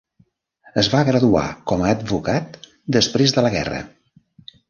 [0.81, 2.57] Es va graduar com a advocat
[2.97, 3.83] després de la guerra.